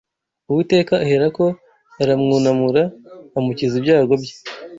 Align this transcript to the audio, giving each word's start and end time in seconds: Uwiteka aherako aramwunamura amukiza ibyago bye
Uwiteka 0.49 0.93
aherako 1.05 1.45
aramwunamura 2.01 2.83
amukiza 3.37 3.73
ibyago 3.79 4.13
bye 4.21 4.33